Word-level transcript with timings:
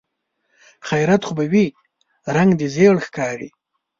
خيرت 0.87 1.21
خو 1.27 1.33
به 1.37 1.45
وي؟ 1.53 1.65
رنګ 2.35 2.51
دې 2.59 2.67
ژېړ 2.75 2.95
ښکاري. 3.05 3.49